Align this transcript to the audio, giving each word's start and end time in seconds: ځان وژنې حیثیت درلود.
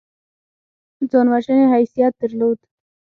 ځان 1.09 1.27
وژنې 1.31 1.65
حیثیت 1.73 2.13
درلود. 2.21 2.59